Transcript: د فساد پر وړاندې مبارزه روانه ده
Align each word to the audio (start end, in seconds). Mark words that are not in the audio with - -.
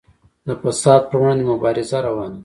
د 0.47 0.49
فساد 0.61 1.01
پر 1.09 1.17
وړاندې 1.21 1.43
مبارزه 1.51 1.97
روانه 2.07 2.35
ده 2.37 2.39